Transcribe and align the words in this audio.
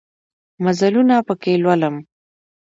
مزلونه 0.63 1.15
پکښې 1.27 1.55
لولم 1.63 1.95